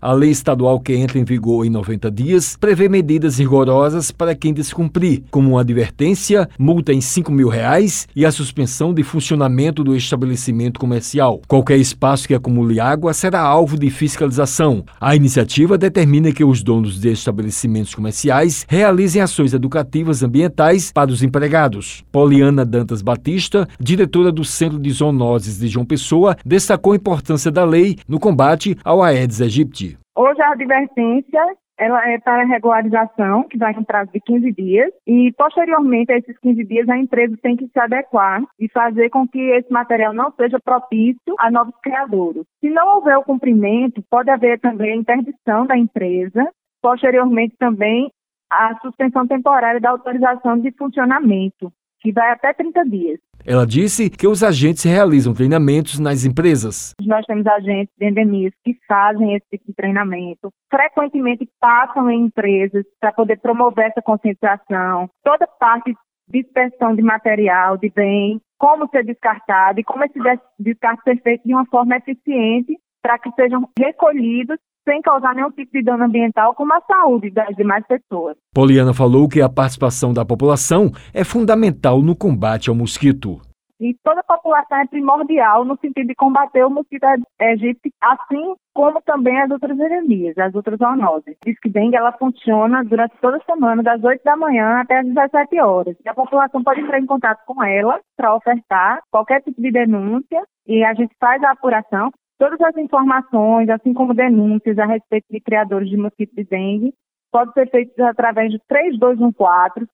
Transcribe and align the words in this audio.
A 0.00 0.12
lei 0.12 0.30
estadual 0.30 0.78
que 0.78 0.94
entra 0.94 1.18
em 1.18 1.24
vigor 1.24 1.64
em 1.64 1.70
90 1.70 2.10
dias 2.10 2.56
prevê 2.60 2.88
medidas 2.88 3.38
rigorosas 3.38 4.10
para 4.10 4.34
quem 4.34 4.52
descumprir, 4.52 5.22
como 5.30 5.52
uma 5.52 5.62
advertência, 5.62 6.48
multa 6.58 6.92
em 6.92 7.00
5 7.00 7.32
mil 7.32 7.48
reais 7.48 8.06
e 8.14 8.26
a 8.26 8.30
suspensão 8.30 8.92
de 8.92 9.02
funcionamento 9.02 9.82
do 9.82 9.96
estabelecimento 9.96 10.78
comercial. 10.78 11.40
Qualquer 11.48 11.78
espaço 11.78 12.28
que 12.28 12.34
acumule 12.34 12.78
água 12.78 13.14
será 13.14 13.40
alvo 13.40 13.78
de 13.78 13.88
fiscalização. 13.88 14.84
A 15.00 15.16
iniciativa 15.16 15.78
determina 15.78 16.30
que 16.30 16.44
os 16.44 16.62
donos 16.62 17.00
de 17.00 17.10
estabelecimentos 17.10 17.94
comerciais 17.94 18.66
realizem 18.68 19.22
ações 19.22 19.54
educativas 19.54 20.22
ambientais 20.22 20.92
para 20.92 21.10
os 21.10 21.22
empregados. 21.22 22.04
Poliana 22.12 22.66
Dantas 22.66 23.00
Batista, 23.00 23.66
diretora 23.80 24.30
do 24.30 24.44
Centro 24.44 24.78
de 24.78 24.90
Zoonoses 24.90 25.58
de 25.58 25.68
João 25.68 25.86
Pessoa, 25.86 26.36
destacou 26.44 26.92
a 26.92 26.96
importância 26.96 27.50
da 27.50 27.64
lei 27.64 27.96
no 28.06 28.20
combate 28.20 28.76
ao 28.84 29.02
Aedes 29.02 29.40
aegypti. 29.40 29.85
Hoje 30.16 30.40
a 30.40 30.52
advertência 30.52 31.56
ela 31.78 32.08
é 32.08 32.18
para 32.18 32.46
regularização, 32.46 33.42
que 33.42 33.58
vai 33.58 33.72
em 33.72 33.84
prazo 33.84 34.10
de 34.10 34.18
15 34.18 34.50
dias, 34.52 34.90
e 35.06 35.30
posteriormente 35.36 36.10
a 36.10 36.16
esses 36.16 36.38
15 36.38 36.64
dias 36.64 36.88
a 36.88 36.96
empresa 36.96 37.36
tem 37.42 37.54
que 37.54 37.68
se 37.68 37.78
adequar 37.78 38.42
e 38.58 38.66
fazer 38.70 39.10
com 39.10 39.28
que 39.28 39.38
esse 39.38 39.70
material 39.70 40.14
não 40.14 40.32
seja 40.32 40.58
propício 40.58 41.34
a 41.38 41.50
novos 41.50 41.74
criadouros. 41.82 42.46
Se 42.60 42.70
não 42.70 42.94
houver 42.94 43.18
o 43.18 43.24
cumprimento, 43.24 44.02
pode 44.08 44.30
haver 44.30 44.58
também 44.58 44.92
a 44.92 44.96
interdição 44.96 45.66
da 45.66 45.76
empresa, 45.76 46.50
posteriormente 46.80 47.54
também 47.58 48.10
a 48.50 48.74
suspensão 48.80 49.26
temporária 49.26 49.80
da 49.80 49.90
autorização 49.90 50.58
de 50.58 50.70
funcionamento, 50.78 51.70
que 52.00 52.10
vai 52.10 52.30
até 52.30 52.54
30 52.54 52.84
dias. 52.84 53.20
Ela 53.48 53.64
disse 53.64 54.10
que 54.10 54.26
os 54.26 54.42
agentes 54.42 54.82
realizam 54.82 55.32
treinamentos 55.32 56.00
nas 56.00 56.24
empresas. 56.24 56.92
Nós 57.00 57.24
temos 57.26 57.46
agentes 57.46 57.94
de 57.96 58.08
endemias 58.08 58.52
que 58.64 58.76
fazem 58.88 59.36
esse 59.36 59.46
tipo 59.48 59.66
de 59.68 59.74
treinamento, 59.74 60.50
frequentemente 60.68 61.48
passam 61.60 62.10
em 62.10 62.24
empresas 62.24 62.84
para 63.00 63.12
poder 63.12 63.38
promover 63.38 63.86
essa 63.86 64.02
conscientização, 64.02 65.08
toda 65.22 65.46
parte 65.46 65.94
de 66.28 66.42
dispersão 66.42 66.96
de 66.96 67.02
material, 67.02 67.76
de 67.76 67.88
bem, 67.88 68.40
como 68.58 68.88
ser 68.88 69.04
descartado 69.04 69.78
e 69.78 69.84
como 69.84 70.02
esse 70.02 70.18
descarte 70.58 71.04
ser 71.04 71.22
feito 71.22 71.46
de 71.46 71.54
uma 71.54 71.66
forma 71.66 71.96
eficiente 71.96 72.76
para 73.00 73.16
que 73.16 73.30
sejam 73.36 73.68
recolhidos 73.78 74.58
sem 74.88 75.02
causar 75.02 75.34
nenhum 75.34 75.50
tipo 75.50 75.72
de 75.72 75.82
dano 75.82 76.04
ambiental, 76.04 76.54
como 76.54 76.72
a 76.72 76.80
saúde 76.80 77.30
das 77.30 77.54
demais 77.56 77.84
pessoas. 77.86 78.36
Poliana 78.54 78.94
falou 78.94 79.28
que 79.28 79.42
a 79.42 79.48
participação 79.48 80.12
da 80.12 80.24
população 80.24 80.90
é 81.12 81.24
fundamental 81.24 82.00
no 82.00 82.14
combate 82.14 82.70
ao 82.70 82.76
mosquito. 82.76 83.40
E 83.78 83.94
toda 84.02 84.20
a 84.20 84.24
população 84.24 84.78
é 84.78 84.86
primordial 84.86 85.64
no 85.64 85.76
sentido 85.78 86.06
de 86.06 86.14
combater 86.14 86.64
o 86.64 86.70
mosquito 86.70 87.04
egípcio, 87.38 87.92
assim 88.00 88.54
como 88.74 89.02
também 89.02 89.38
as 89.38 89.50
outras 89.50 89.78
endemias, 89.78 90.36
as 90.38 90.54
outras 90.54 90.78
zoonoses. 90.78 91.36
Diz 91.44 91.58
que 91.60 91.68
dengue 91.68 91.96
ela 91.96 92.12
funciona 92.12 92.82
durante 92.84 93.14
toda 93.20 93.36
a 93.36 93.44
semana, 93.44 93.82
das 93.82 94.02
8 94.02 94.22
da 94.24 94.36
manhã 94.36 94.80
até 94.80 95.00
as 95.00 95.06
17 95.06 95.60
horas. 95.60 95.96
E 96.02 96.08
a 96.08 96.14
população 96.14 96.62
pode 96.62 96.80
entrar 96.80 96.98
em 96.98 97.06
contato 97.06 97.44
com 97.46 97.62
ela 97.62 98.00
para 98.16 98.34
ofertar 98.34 99.02
qualquer 99.10 99.42
tipo 99.42 99.60
de 99.60 99.70
denúncia 99.70 100.42
e 100.66 100.82
a 100.82 100.94
gente 100.94 101.14
faz 101.20 101.42
a 101.42 101.50
apuração. 101.50 102.10
Todas 102.38 102.60
as 102.60 102.76
informações, 102.76 103.70
assim 103.70 103.94
como 103.94 104.12
denúncias 104.12 104.78
a 104.78 104.84
respeito 104.84 105.24
de 105.30 105.40
criadores 105.40 105.88
de 105.88 105.96
mosquito 105.96 106.34
de 106.36 106.44
dengue, 106.44 106.92
podem 107.32 107.52
ser 107.54 107.70
feitas 107.70 107.98
através 108.06 108.52
do 108.52 108.58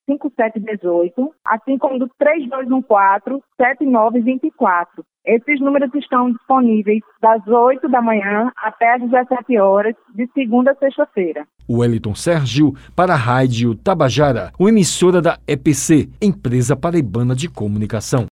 3214-5718, 0.09 1.29
assim 1.45 1.77
como 1.77 1.99
do 1.99 2.09
3214-7924. 3.59 5.03
Esses 5.25 5.61
números 5.61 5.89
estão 5.95 6.31
disponíveis 6.31 6.99
das 7.21 7.47
8 7.47 7.87
da 7.87 8.01
manhã 8.01 8.51
até 8.57 8.95
as 8.95 9.01
17 9.01 9.57
horas, 9.57 9.95
de 10.13 10.27
segunda 10.33 10.71
a 10.71 10.75
sexta-feira. 10.75 11.47
Wellington 11.69 12.13
Sérgio, 12.13 12.73
para 12.93 13.13
a 13.13 13.17
Rádio 13.17 13.73
Tabajara, 13.73 14.51
uma 14.59 14.67
emissora 14.69 15.21
da 15.21 15.37
EPC, 15.47 16.09
Empresa 16.21 16.75
Paraibana 16.75 17.33
de 17.35 17.49
Comunicação. 17.49 18.27